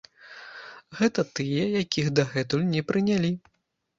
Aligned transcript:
Гэта 0.99 1.25
тыя, 1.39 1.67
якіх 1.83 2.09
дагэтуль 2.21 2.65
не 2.73 2.81
прынялі. 2.93 3.31